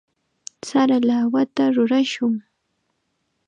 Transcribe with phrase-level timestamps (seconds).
[0.67, 2.33] Sara lawata rurashun.